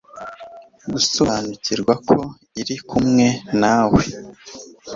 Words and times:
gusobanukirwa 0.91 1.93
ko 2.07 2.15
iri 2.61 2.75
kumwe 2.89 3.27
nawe 3.61 4.03